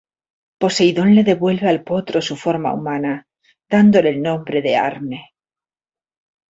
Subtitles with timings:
[0.57, 3.27] Poseidón le devuelve al potro su forma humana
[3.69, 5.35] dándole el nombre de Arne.